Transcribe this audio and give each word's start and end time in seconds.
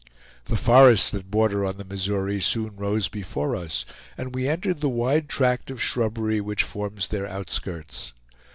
The 0.45 0.55
forests 0.55 1.11
that 1.11 1.29
border 1.29 1.63
on 1.63 1.77
the 1.77 1.85
Missouri 1.85 2.41
soon 2.41 2.75
rose 2.75 3.07
before 3.07 3.55
us, 3.55 3.85
and 4.17 4.33
we 4.33 4.49
entered 4.49 4.81
the 4.81 4.89
wide 4.89 5.29
tract 5.29 5.69
of 5.69 5.79
shrubbery 5.79 6.41
which 6.41 6.63
forms 6.63 7.09
their 7.09 7.27
outskirts. 7.27 8.11